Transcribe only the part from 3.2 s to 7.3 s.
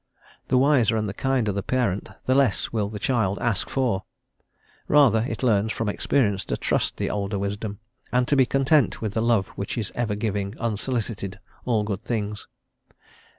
ask for; rather, it learns from experience to trust the